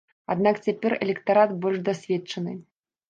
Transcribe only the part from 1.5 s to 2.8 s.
больш дасведчаны.